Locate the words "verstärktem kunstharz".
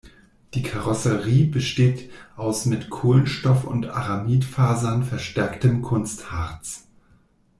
5.03-6.87